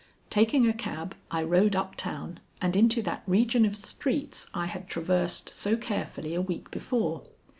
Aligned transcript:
Taking 0.31 0.67
a 0.67 0.73
cab, 0.73 1.13
I 1.29 1.43
rode 1.43 1.75
up 1.75 1.95
town 1.95 2.39
and 2.59 2.75
into 2.75 3.03
that 3.03 3.21
region 3.27 3.67
of 3.67 3.75
streets 3.77 4.49
I 4.51 4.65
had 4.65 4.87
traversed 4.87 5.49
so 5.53 5.77
carefully 5.77 6.33
a 6.33 6.41
week 6.41 6.71
before. 6.71 7.21